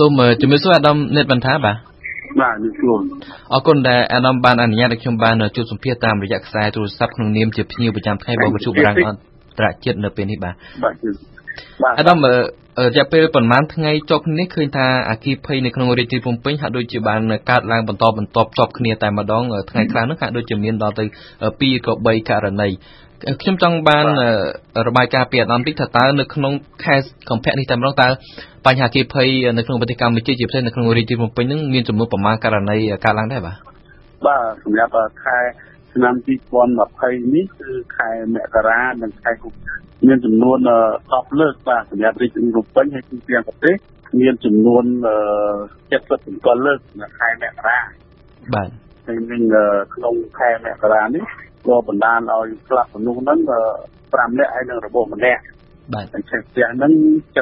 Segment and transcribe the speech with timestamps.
[0.00, 1.76] សូមជំរាបសួរអាដាមនេតបន្តាបាទ
[2.40, 3.02] បាទនេះខ្លួន
[3.52, 10.94] អរគុណដែលអាដាមបានអនុញ្ញាតឲ្យខ្ញុំបានជួបសម្ភាសតាមរយៈខ្សែទូរស័ព្ទក្នុងនាមជាភ្ញៀវប្រចាំថ្ងៃរបស់វិទ្យុបារាំងអន្តរជាតិនៅពេលនេះបាទបាទ
[11.98, 12.28] អាដាមរ
[12.96, 17.20] យៈពេលប្រហែលថ្ងៃជាប់គ្នាឃើញថាអាគីភ័យនៅក្នុងរាជធានីភ្នំពេញហាក់ដូចជាបាន
[17.50, 22.68] កើតឡើងបន្តបន្ទាប់ជាប់គ្នាតែម្ដងថ្ងៃខ្លះនោះហាក់ដូចជាមានដល់ទៅ2ក៏3ករណី
[23.40, 24.06] ខ្ញុំចង់បាន
[24.86, 26.52] របាយការណ៍ពីអាដាមតិចថាតើនៅក្នុង
[26.84, 28.08] ខេត្តកំភៈនេះតែម្ដងតើ
[28.66, 33.56] បញ្ហាគីភ័យនៅក្នុងប្រទេសកម្ពុជាជាពិសេសនៅក្នុងរាជធានីភ្នំពេញនឹងមានចំនួនប្រមាណករណីកើតឡើងដែរបាទ
[34.26, 34.90] បាទសម្រាប់
[35.24, 35.38] ខែ
[35.92, 36.14] ឆ្នាំ
[36.76, 39.74] 2020នេះគឺខែមករានិងខែកុម្ភៈ
[40.06, 40.58] មានចំនួន
[40.98, 43.74] 10លើកបាទសម្រាប់រាជធានីភ្នំពេញហើយគឺទាំងប្រទេស
[44.20, 44.84] មានចំនួន
[45.90, 47.78] 77លើកនៅខែមករា
[48.54, 48.68] បាទ
[49.06, 49.42] ហើយនឹង
[49.94, 51.24] ក្នុងខែមករានេះ
[51.66, 53.38] ក៏បណ្ដាលឲ្យស្លាប់មនុស្សហ្នឹង
[53.90, 55.42] 5នាក់ហើយនឹងរបបម្នាក់
[55.94, 56.92] បាទតែផ្ទះហ្នឹង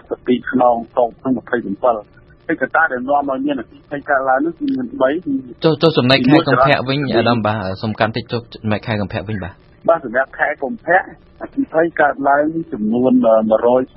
[0.01, 2.18] 72ខ្នងតោកហ្នឹង27
[2.49, 4.87] ហើយកត្តាដែលនាំឲ្យមានអគិភ័យកើតឡើងនោះគឺមាន
[5.23, 9.55] 3ចុះចុះចំណែកខែកុម្ភៈវិញអាដាមបាទសំខាន់តិចចុះចំណែកខែកុម្ភៈវិញបាទ
[9.89, 11.01] បាទសម្រាប់ខែកុម្ភៈ
[11.43, 13.13] អគិភ័យកើតឡើងចំនួន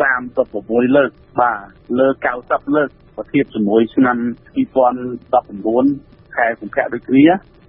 [0.06, 1.60] 136លើកបាទ
[2.00, 2.08] លើ
[2.42, 4.18] 90លើកបើធៀបជាមួយឆ្នាំ
[5.02, 7.26] 2019ខែកុម្ភៈដូចគ្នា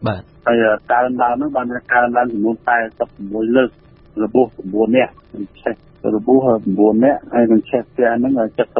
[0.06, 2.56] បាទហើយកើនឡើងនោះបានកើនឡើងចំនួន
[3.04, 3.70] 46លើក
[4.22, 5.12] របួស9នាក់
[5.62, 5.74] ឆេះ
[6.16, 8.32] របួស9នាក់ហើយនឹងឆេះផ្ទះហ្នឹង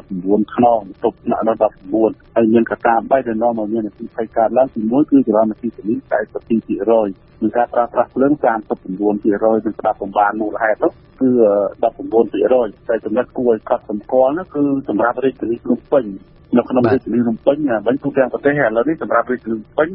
[0.03, 1.59] 79ខ្នងទប់ថ្នាក់ដល់
[1.99, 5.95] 19ហើយមានកត្តា3ដែលនាំមកមានអតិថិកើតឡើងទី1គឺចរន្តអគិសនី
[6.49, 11.31] 42%និងការប្រើប្រាស់ភ្លើង39%និងស្ដាប់បំបានមូលហេតុនោះ គឺ
[11.83, 16.05] 19%តែចំណុចគួរឲ្យកត់សម្គាល់នោះគឺសម្រាប់រាជធានីភ្នំពេញ
[16.57, 17.57] នៅក្នុងរាជធានីភ្នំពេញ
[17.87, 19.89] វិញទូទាំងប្រទេសឥឡូវនេះសម្រាប់រាជធានីភ្នំពេញ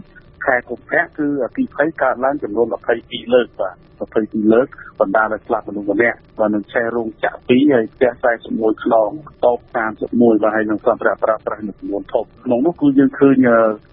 [0.45, 2.67] ខែកុម្ភៈគឺអគិភ័យកើតឡើងចំនួន
[2.99, 3.75] 22លើកបាទ
[4.13, 4.67] 22លើក
[4.99, 8.11] បណ្ដាលឲ្យស្លាប់មនុស្សម្នាក់បាទនឹងឆេះរោងចក្រ2ហើយផ្ទះ
[8.47, 9.09] 41ខ្នង
[9.45, 9.59] តូប
[10.01, 13.35] 31បាទហើយនឹងសម្រាប់ប្រើប្រាស់នៅចំនួនធំក្នុងនោះគឺយើងឃើញ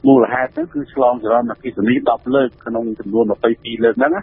[0.08, 3.24] មូលហេតុទៅគឺឆ្លងចរន្តអគិសនី10លើកក្នុងចំនួន
[3.54, 4.22] 22លើកហ្នឹងណា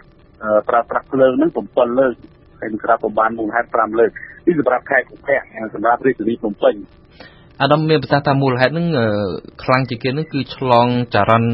[0.68, 2.14] ប្រើប្រាស់ភ្លើងហ្នឹង7លើក
[2.62, 4.10] ហើយនឹងក្រាបប្រមាណមូលហេតុ5លើក
[4.46, 5.38] នេះសម្រាប់ខេត្តកុម្ភៈ
[5.74, 6.74] សម្រាប់រាជធានីភ្នំពេញ
[7.62, 8.86] អាដាមមានប្រសាសន៍ថាមូលហេតុហ្នឹង
[9.64, 11.52] ខ្លាំងជាងគេហ្នឹងគឺឆ្លងចរន្ត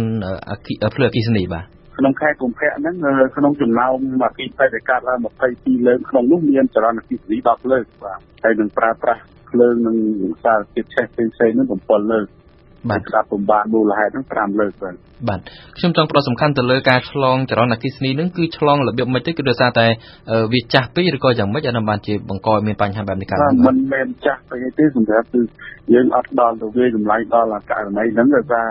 [0.50, 1.64] អគិភ្លើងអគិសនីបាទ
[1.98, 2.94] ក្នុងខែកុម្ភៈហ្នឹង
[3.36, 5.18] ក្នុងចំណោមអគិភ័យដែលកើតឡើង
[5.52, 9.96] 22លើកក្នុងនោះមានចរន្តអគិសនី10លើកបាទហើយនឹងប្រើប្រាស់ភ្លើងនិង
[10.44, 12.26] សារធាតុឆេះផ្សេងៗហ្នឹង7លើក
[12.90, 14.94] បាទស្ដាប់បំបានមូលហេតុហ្នឹង5លើកបាទ
[15.28, 15.40] បាទ
[15.78, 19.86] ខ្ញុំចង់ប្រសំខាន់ទៅលើការឆ្លងចរន្តអគ្គិសនីហ្នឹងគឺឆ្លងរបៀបម៉េចទៅគឺដោយសារតែ
[20.52, 25.40] វាចាស់ពេកឬក៏យ៉ាងម៉េចអានោះបានជាបង្កឲ្យមានបញ្ហាបែបនេះកើតឡើងមិនមែនចាស់ពេកទេសម្រាប់គឺ
[25.94, 28.66] យើងអត់ដល់ទៅវាចម្លៃដល់ករណីហ្នឹងដោយសារ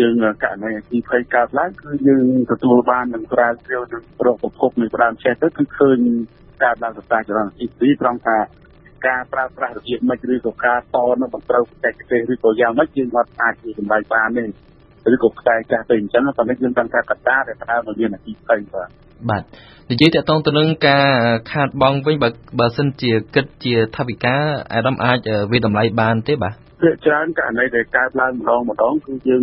[0.00, 0.14] យើង
[0.44, 5.98] ករណីអគ្គិភ័យកើតឡើងគឺយើងទទួលបាននឹងស្រាវជ្រាវនឹងរកប្រភពនៃផ្ដើមចេះទៅគឺឃើញ
[6.64, 8.38] កើតឡើងសតាចរន្តអគ្គិសនីត្រង់ថា
[9.06, 18.88] ការប្រើប្រាស់របៀបម៉េចឬក៏ការតនៅមិនត្រូវបច្ចេកទេសឬក៏យ៉ាងម៉េចយើងអត់អាចជាចម្លៃបានទេឬក៏ខ្សែចាស់ទៅអញ្ចឹងតែនេះយើងដឹងថាកត្តាដែលផ្ដើមមកមានអគិភ័យបាទ
[19.28, 19.42] បាទ
[19.90, 21.06] និយាយតទៅទៅនឹងការ
[21.52, 24.36] ខាតបង់វិញបើបើសិនជាគិតជាថវិកា
[24.74, 25.18] អាដាមអាច
[25.52, 29.42] វាតម្លៃបានទេបាទភាគច្រើនករណីដែលកើតឡើងម្ដងម្ដងគឺយើង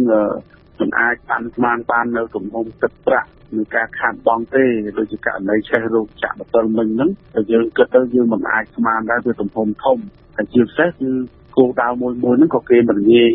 [0.79, 4.63] មិនអាចបានស្មានបាននៅទំហំទឹកប្រាក់នៃការខាតបង់ទេ
[4.97, 9.97] ដូចជាករណីឆេះរោគចាក់បតលមិញហ្នឹងតែយើងគិតទៅយើងមិនអាចស្មានដែរវាទំហំធំ
[10.35, 11.09] ហើយជាពិសេសគឺ
[11.57, 13.31] គោលដៅមួយមួយហ្នឹងក៏គេមិនងាយ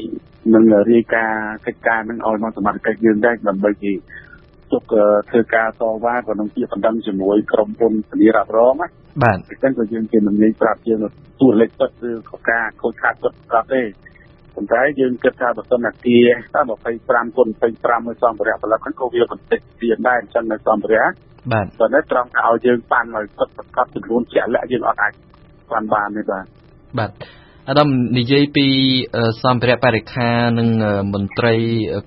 [0.54, 3.92] នឹងរាយការណ៍កិច្ចការហ្នឹងឲ្យមកសមត្ថកិច្ចយើងដែរដើម្បីគេ
[4.72, 4.82] ទុក
[5.30, 8.88] ធ្វើការតវ៉ាក៏នឹងជាបណ្ដឹងជាមួយក្រុមហ៊ុនធានារ៉ាប់រងណា
[9.22, 11.00] បាទអញ្ចឹងក៏យើងជាមិនងាយប្រាប់យើង
[11.40, 13.82] តួលេខពិតឬក៏ការខូចខាតពិតប្រាប់ទេ
[14.54, 16.60] ប៉ុន្តែយើងគិតថាបើសិនអាគារតែ
[16.94, 21.08] 25គុណ25មួយសម្ភារៈផលិតហ្នឹងក៏វាបន្តិចទៀតដែរអញ្ចឹងនៅសម្ភារៈ
[21.52, 25.12] បាទប៉ុន្តែត្រង់ឲ្យយើងប៉ាន់ឲ្យពិតប្រកបចំនួនជាក់លាក់យើងអត់អាច
[25.70, 26.44] ប៉ាន់បានទេបាទ
[26.98, 27.10] បាទ
[27.68, 28.66] អាដាមនិយាយពី
[29.42, 30.68] សម្ភារៈបរិខានិង
[31.14, 31.54] មន្ត្រី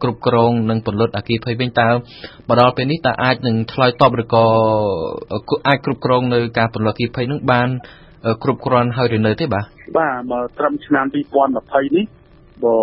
[0.01, 1.95] គ្រប់គ្រងនិងពលរដ្ឋអគិភ័យវិញតើម
[2.49, 4.45] កដល់ពេលនេះតើអាចនឹងឆ្លើយតបឬក៏
[5.67, 7.69] អាចគ្រប់គ្រងនៅការពលរដ្ឋអគិភ័យនឹងបាន
[8.43, 9.65] គ្រប់គ្រាន់ហើយឬនៅទេបាទ
[9.97, 12.05] បាទមកត្រឹមឆ្នាំ2020នេះ
[12.65, 12.77] បើ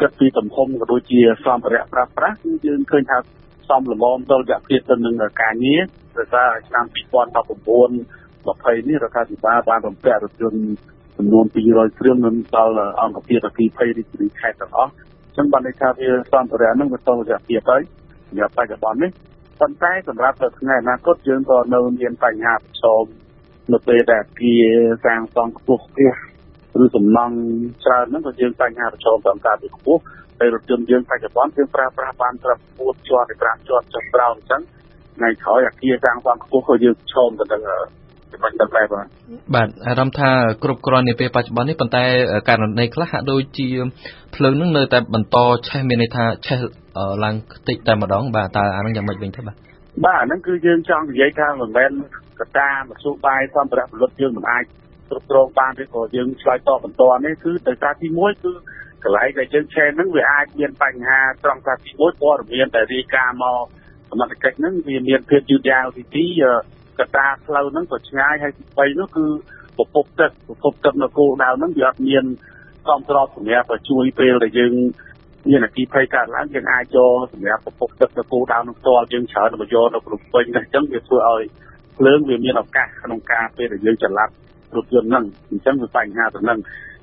[0.00, 3.18] គិតពីទំហំក៏ដូចជាសម្ភារៈប្រើប្រាស់គឺយើងឃើញថា
[3.68, 5.82] សមល្មមដល់រយៈពេលទៅនឹងការងារ
[6.16, 6.94] ដោយសារឆ្នាំ2019
[8.46, 10.62] 20នេះរដ្ឋាភិបាលបានបំពាក់រថយន្ត
[11.16, 17.82] ចំនួន200គ្រឿងនឹងដល់អង្គភាពអគិភ័យរាជធានីខេត្តទាំងអស់អញ្ចឹងបានន័យថាវាសម្ភារៈហ្នឹងវាតរយៈពេលហើយ
[18.28, 19.10] សម្រាប់បច្ចុប្បន្ននេះ
[19.60, 23.04] ប៉ុន្តែសម្រាប់ថ្ងៃអនាគតយើងក៏នៅមានបញ្ហាប្រឈម
[23.72, 24.64] នៅពេលដែលអគារ
[25.04, 26.18] សាងសង់ខ្ពស់ខ្ពស់
[26.80, 27.34] ឬសំណង់
[27.84, 30.00] ច្រើនហ្នឹងក៏យើងបញ្ហាប្រឈមតាមការពីខ្ពស់
[30.38, 34.62] ហើយរថយន្តយើងបច្ចុប្បន្នយើងប្រើប្រាស់បានត្រឹម4ជាន់ឬ5ជាន់ចុះក្រោមអញ្ចឹង
[35.16, 37.62] ថ្ងៃក្រោយអាគារសាងសង់ខ្ពស់ក៏យើងឈោមទៅនឹង
[38.32, 39.06] ចំណុចដល់ដែរបាទ
[39.54, 40.30] បាទអារម្មណ៍ថា
[40.62, 42.04] គ្រប់គ្រាន់នាពេលបច្ចុប្បន្ននេះប៉ុន្តែ
[42.48, 43.68] ករណីខ្លះហាក់ដូចជា
[44.34, 45.36] ភ្លើងនឹងនៅតែបន្ត
[45.68, 46.58] ឆេះមានន័យថាឆេះ
[47.24, 47.34] ឡើង
[47.68, 49.56] តិចតែម្ដង បាទតើអានឹងយ៉ាងម៉េចវិញទៅបាទ
[50.04, 51.90] បាទអាហ្នឹងគឺយើងចង់និយាយថាមិនមែន
[52.40, 54.64] កត្តាមធ្យោបាយសម្ភារៈផលិតយើងមិនអាច
[55.12, 58.52] គ្រប់គ្រងបានឬក៏យើងឆ្លើយតបបន្តនេះគឺដោយសារទី1គឺ
[59.02, 63.64] កន្លែងដែលយើងឆេះហ្នឹងវាអាចមានបញ្ហាត្រង់ថាទី1ព័ត៌មានដែលរាយការណ៍មក
[64.10, 66.26] សមត្ថកិច្ចហ្នឹងវាមានភាពយឺតយ៉ាវទី
[66.60, 69.26] 2កត្តាផ្លូវហ្នឹងក៏ឆ្ងាយហើយទី3នោះគឺ
[69.76, 72.24] ប្រភពទឹកប្រភពទឹកនៅគោលដៅហ្នឹងវាអត់មាន
[72.86, 74.72] គ្រប់គ្រាន់សម្រាប់ជួយពេលដែលយើង
[75.48, 81.42] មានអគិភ័យកើតឡើងយើងអាចយកសម្រាប់ប្រភពទឹកទៅគោលដៅនឹងផ្ទាល់យើងច្រើនទៅយកនៅភ្នំពេញតែអញ្ចឹងវាធ្វើឲ្យ
[81.98, 84.32] ភ្លើងវាមានឱកាសក្នុងការពេលដែលយើងច្រឡាប់
[84.76, 86.58] រថយន្តហ្នឹងអញ្ចឹងវាបញ្ហាទៅនឹង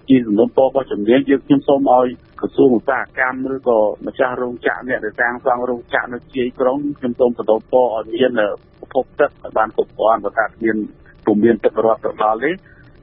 [0.10, 2.08] ជាសំណុំពររបស់ជំនាញយើងខ្ញុំសូមឲ្យ
[2.40, 8.32] ក្រសួងឧស្សាហកម្មឬក៏ម្ចាស់រោងចក្រអ្នកដែលសាងសង់រោងចក្រនៅជាយក្រុងខ្ញុំសូមបដូរពរឲ្យមាន
[8.80, 10.78] ប្រភពទឹកឲ្យបានគ្រប់គ្រាន់បើថាមាន
[11.26, 12.52] ពុំមានទឹករដ្ឋទៅដល់ទេ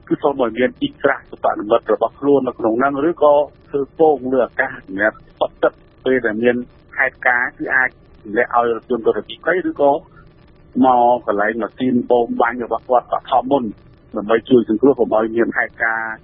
[0.07, 3.33] គឺសូមឲ្យមានទីក្រាស់សុបនិមិត្តរបស់ខ្លួននៅក្នុងហ្នឹងឬក៏
[3.69, 5.73] ធ្វើពងលើអាកាសសម្រាប់បត់ទឹក
[6.05, 6.55] ពេលដែលមាន
[6.97, 7.89] ហេតុការណ៍គឺអាច
[8.23, 9.91] ទម្លាក់ឲ្យរថយន្តទៅទីព្រៃឬក៏
[10.85, 13.63] មកកន្លែងម៉ាស៊ីនបូមបាញ់របស់គាត់បឋមមុន
[14.15, 16.15] ដើម្បីជួយសង្គ្រោះកុំឲ្យមានហេតុការណ៍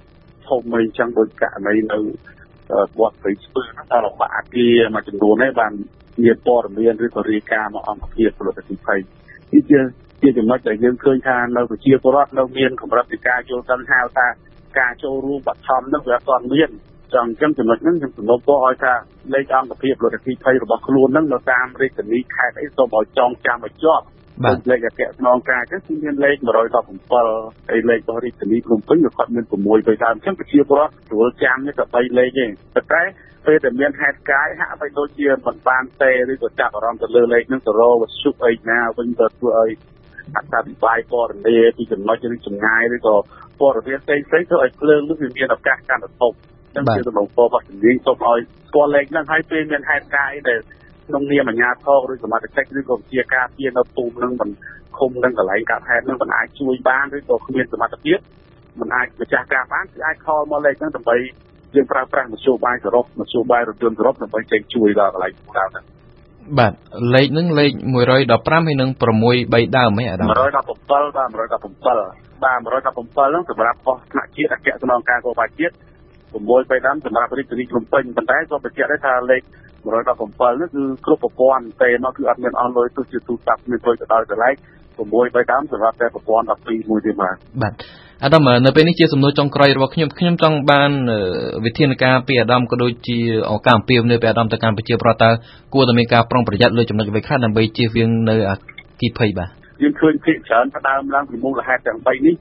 [0.48, 2.00] ធំអីចឹងដូចករណីនៅ
[3.00, 5.74] វត្តព្រៃស្ពឺហ្នឹងដល់បាក់អាគារមួយចំនួននេះបាន
[6.24, 9.00] មានព័ត៌មានឬក៏រាយការណ៍មកអង្គភាពពលរដ្ឋទីភ័យ
[9.54, 9.80] នេះជា
[10.22, 14.28] ជាចំណុចដែលយើងឃើញថានៅប្រជាពលរដ្ឋនៅមានកម្រិតនៃការយល់ដឹងហៅថា
[14.80, 16.70] ការចូលរួមបឋមនឹងវាអត់មាន
[17.14, 18.94] ចឹងអញ្ចឹងចំណុចហ្នឹងខ្ញុំសំណូមពរឲ្យថា
[19.34, 24.06] លេខអង្គភាពរដ្ឋាភិបាលរបស់ខ្លួនហ្នឹងនៅតាមរាជធានីខេត្តអីសូមឲ្យចងចាំឲ្យជាប់
[24.42, 32.46] បាទលេខអគ្គស្នងការចឹងគឺមានលេខ117ហើយលេខរបស់រាជធានីភ្នំពេញក៏គាត់មាន6ទៅតាមអញ្ចឹងប្រជាពលរដ្ឋស្រួលចាំនេះតែ3លេខទេ
[32.76, 33.02] ប៉ុន្តែ
[33.46, 39.72] ពេលដែលមានហេតុការណ៍ហាក់បីដូចជាមិនបានទេឬក៏ចាប់អារម្មណ៍ទៅលើលេខហ្នឹងទៅរកវត្ថុអីណាវិញទៅធ្វើឲ្យ
[40.36, 43.16] អត្ថាធិប្បាយព័ត៌មានពីចំណុចឬចម្ងាយឬក៏
[43.60, 46.34] ព័ត៌មានផ្សេងៗធ្វើឲ្យភ្លើងនោះវាមានឱកាសកាន់តែធំ
[46.76, 50.60] នឹងជាដំណងពរបស់ជំនាញសូមឲ្យស្គាល់លេខហ្នឹងហើយពេលមានហេតុការណ៍អីដែល
[51.08, 54.50] ក្នុងនាមអាជ្ញាធរឬសមត្ថកិច្ចឬក៏វិជាការពារនៅភូមិនឹងមិន
[54.98, 58.18] ឃុំនឹងកន្លែងកាត់ហេតុនឹងមិនអាចជួយបានឬក៏គ្មានសមត្ថភាព
[58.80, 61.18] មិនអាចម្ចាស់ការបានគឺអាចខលមកលេខហ្នឹងដើម្បី
[61.76, 65.86] យើងប្រើប្រាស់មធ្យោបាយសរុបមធ្យោបាយរថយន្តសរុបដើម្បីចេញជួយដល់កន្លែងភូមិដើមហ្នឹង
[66.58, 66.74] បាទ
[67.14, 68.22] លេខហ្នឹងលេខ115ហើយ
[68.82, 76.36] នឹង6 3ដើមហ៎អាដាម117បាទ117បាទ117ហ្នឹងសម្រាប់ប៉ុស្តិ៍ថ្នាក់ជាតិអគ្គស្នងការគោលបាជាតិ6
[76.70, 79.42] 3ដើមសម្រាប់រាជធានីភ្នំពេញប៉ុន្តែក៏បញ្ជាក់ដែរថាលេខ
[79.84, 84.54] 117នេះគឺគ្រប់ប្រព័ន្ធទេមកគឺអត់មានអស់លុយទោះជាទូរស័ព្ទមានលុយទៅដល់កន្លែង
[84.98, 87.74] 6 3ដើមសម្រាប់តែប្រព័ន្ធ12មួយទៀតបាទបាទ
[88.24, 90.92] អាដាមនៅពេលនេះជាសំណួរចុងក្រោយរបស់ខ្ញុំខ្ញុំចង់បាន
[91.66, 93.18] វិធានការពីអាដាមក៏ដូចជា
[93.52, 95.30] ឱកាសអំពាវនាវពីអាដាមទៅកាន់ប្រជាប្រដ្ឋតើ
[95.74, 98.52] គួរតែមានការប្រុងប្រយ័ត្នលើចំណុចអ្វីខ្លះដើម្បីជៀសវាងនៅអ
[99.02, 99.50] គិភ័យបាទ
[99.82, 102.36] យើងឃើញភាគច្រើនផ្ដើមឡើងពីមូលហេតុទាំង3នេះ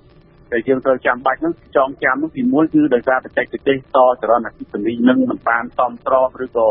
[0.52, 6.68] ដែលយើងត្រូវចាំបាច់ហ្នឹងចងចាំនោះទី1គឺដោយសារបច្ចេកទេសតចរន្តអគិសនីនឹងមិនបានសមស្របឬក៏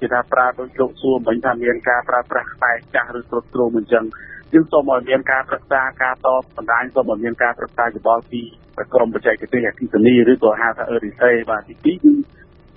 [0.00, 4.04] គេថាប្រើដូចលោកសួរមិញថាមានការប្រើប្រាស់ខ្សែចាស់ឬគ្រប់គ្រងអញ្ចឹង
[4.52, 8.42] យើងសូមឲ្យមានការប្រឹក្សាការតបបណ្ដាញសូមឲ្យមានការប្រឹក្សាយោបល់ពី
[8.94, 12.12] ក្រមបច្ចេកទេសអគិសនីឬក៏ហៅថាអឺរីសេបាទទី2គឺ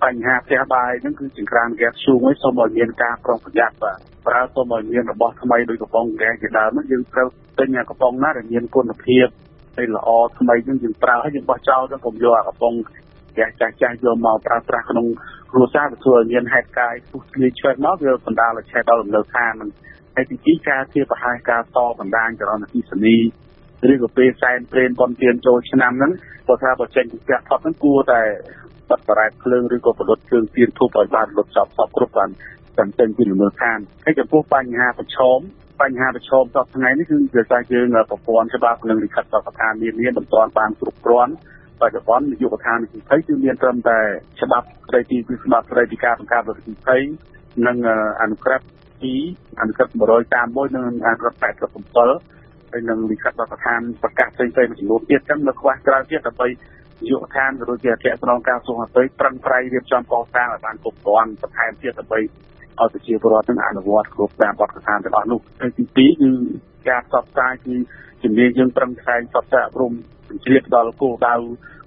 [0.04, 3.98] បញ្ហាផ្ទះបាយហ្នឹងគឺចង្ក្រានហ្គាសឈូងឲ្យសូមឲ្យមានការប្រុងប្រយ័ត្នបាទ
[4.28, 7.28] ប្រើសូមឲ្យមានរបស់ថ្មីដូចកំប៉ុងហ្គាសជាដើមយើងត្រូវ
[7.60, 9.28] ទិញអាកំប៉ុងណាដែលមានគុណភាព
[9.78, 10.10] ហើយល្អ
[10.40, 12.74] ថ្មីហ្នឹងយើងប្រើហើយយើងបោះចោលទៅកុំយកអាកំប៉ុង
[13.34, 15.06] ហ្គាសចាស់ចាស់យកមកប្រើប្រាស់ក្នុង
[15.52, 19.70] គ្រួសារទៅធ្វើឲ្យមានហេតុការណ៍ពុះស្លៀកឆ្វេងមកវាបណ្ដាលឲ្យឆេះដល់លំនៅឋានហ្នឹង
[20.16, 23.18] ហើយទី2ការជាប្រហែសការតបណ្ដាញចរន្តអគិសនី
[23.92, 26.12] ឬក៏ពេលសែនព្រេនប៉ុនទៀនចូលឆ្នាំហ្នឹង
[26.48, 28.22] គាត់ថាបើចេញពីផ្ទះផុតហ្នឹងគួរតែ
[28.90, 32.30] បិទបរ៉ែតភ្លើងឬក៏ផលិតគ្រឿងទៀនធូបឲ្យបានលុតចប់សពគ្រប់បាន
[32.78, 35.40] តាមចេញពីលំនៅឋានហើយចំពោះបញ្ហាប្រឈម
[35.82, 41.34] បញ្ហាប្រឈមសពថ្ងៃនេះគឺវាតែយើងប្រព័ន្ធច្បាប់និងលិខិតបទដ្ឋាននានាមិនទាន់បានគ្រប់គ្រាន់
[41.82, 44.00] បច្ចុប្បន្ននាយកដ្ឋានវិស័យគឺមានត្រឹមតែ
[44.42, 47.02] ច្បាប់ស្ដីពីច្បាប់ស្ដីពីការបង្កើតរដ្ឋវិស័យ
[47.68, 47.78] និង
[48.22, 48.66] អនុក្រឹត្យ
[49.12, 56.48] 2អនុក្រឹត្យ131និងអនុក្រឹត្យ87ហើយនឹងលិខិតបទដ្ឋានប្រកាសផ្សេងៗមួយចំនួនទៀតចឹងនៅខ្វះច្រើនទៀតដើម្បី
[57.10, 62.28] យុវឋានឬជាអគ្គស្នងការសុខភាពប្រឹងប្រែងរៀបចំកសាងឲ្យបានគ្រប់គ្រាន់បន្ថែមទៀតដើម្បីឲ្យ
[62.78, 66.30] ប្រជាពលរដ្ឋនឹងអនុវត្តគ្រប់តាមបទដ្ឋានទាំងអស់នោះហើយទី2គឺ
[66.90, 67.76] ការផ្សព្វផ្សាយគឺ
[68.24, 69.94] ជំនាញយើងប្រឹងផ្សាយផ្សព្វផ្សាយអប់រំ
[70.46, 71.36] ជ្រាបដល់គោលដៅ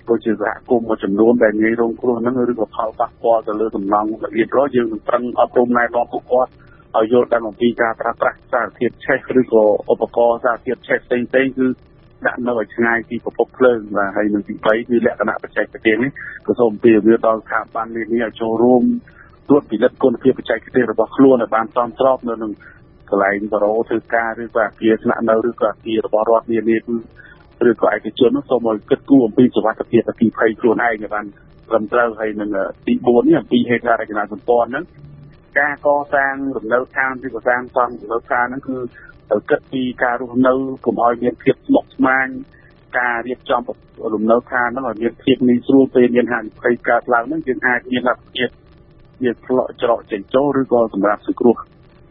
[0.08, 6.50] ដូចជាសហគមន៍មួយចំនួនដែលងាយរងគ្រោះហ្នឹងឬក៏ផលប៉ះពាល់ទៅលើសំណង់របៀបរយយើងនឹងប្រឹងអប់រំណែនាំពួកគាត់
[6.96, 11.66] ឲ្យយល់ដឹងអំពីការប្រើប្រាស់សារធាតុឆេះឬក៏ឧបករណ៍សារធាតុឆេះផ្សេងៗគឺ
[12.26, 16.10] ដាក់នៅឲ្យឆ្ងាយពីប្រភពភ្លើងបាទហើយនឹងទី3គឺលក្ខណៈបច្ចេកទេសនេះ
[16.46, 18.82] ក៏សូមអំពាវនាវដល់ស្ថាប័ននានាឲ្យចូលរួម
[19.48, 22.52] ត្រួតពិនិត្យគុណភាពបច្ចេកទេសរបស់ខ្លួនឲ្យបានសមស្របនៅនឹង
[23.14, 26.97] កន្លែងបរោធ្វើការឬក៏អាគារស្នាក់នៅឬក៏អាគាររបស់រដ្ឋនានាគឺ
[27.71, 31.26] ឬក៏ឯកជននោះសូមឲ្យគិតគូរអំពីសុវត្ថិភាពអគិភ័យខ្លួនឯងឲ្យបាន
[31.68, 32.50] ត្រឹមត្រូវហើយនឹង
[32.87, 34.85] ទី4នេះអំពីហេតុការណ៍រចនាសម្ព័ន្ធហ្នឹង
[35.59, 38.76] ការកសាងរំនៅឋានឬក៏សាងសង់រំនៅឋានហ្នឹងគឺ
[39.30, 40.52] ត្រូវគិតពីការរស់នៅ
[40.85, 42.26] កុំឲ្យមានភាពស្មុគស្មាញ
[42.99, 43.61] ការរៀបចំ
[44.14, 48.49] លំនៅឋានហ្នឹងឲ្យមានភាពងាយស្រួលពេលមានហានិភ័យកើតឡើងហ្នឹងយើងអាចមានលទ្ធភាព
[49.23, 51.56] វាឆ្លក់ច្រកចេញចូលឬក៏សម្រាប់សង្គ្រោះ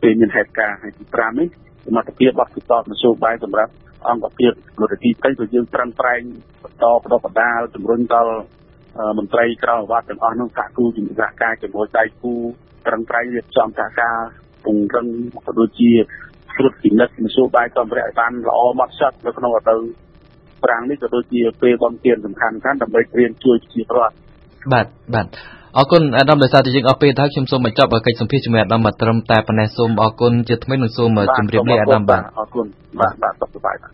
[0.04, 1.48] ពេលមានហេតុការណ៍ហើយទី5នេះ
[1.86, 3.72] សមត្ថភាពបទពិសោធន៍មធ្យោបាយសម្រាប់
[4.10, 6.22] អង្គភាពនយោបាយទៅយើងប្រឹងប្រែង
[6.64, 8.36] បន្តបដិបដាលជំរុញដល់
[9.18, 12.34] មន្ត្រីក្រៅអាវ៉ាត់ទាំងអស់នោះសហគូជំនួយការជាមួយដៃគូ
[12.86, 14.16] ប្រឹងប្រែងរៀបចំសហការ
[14.66, 15.08] ពង្រឹង
[15.46, 15.92] ក៏ដូចជា
[16.58, 19.82] ត្រួតពិនិត្យមធ្យោបាយសម្ភារៈឲ្យបានល្អម៉ត់ចត់នៅក្នុងរដូវ
[20.64, 24.18] ប្រាំងនេះក៏ដូចជាពេលបំពេញសំខាន់ៗដើម្បីត្រៀមជួយជាប្រវត្តិ
[24.74, 25.28] បាទបាទ
[25.78, 32.66] អរគុណអាដាមដោយសារតែយើងអស់ពេលហើយខ្ញុំសូមបញ្ចប់កិច្ចសម្ភាសជាមួយអាដាមមកត្រឹមតែប៉ុណ្ណេះសូមអរគុណជាថ្មីនិងសូមជម្រាបលាអាដាមបាទអរគុណ
[33.00, 33.94] បាទបាទសុខសប្បាយបាទ